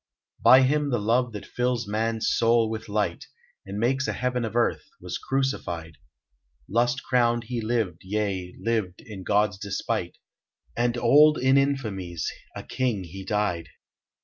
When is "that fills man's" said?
1.33-2.27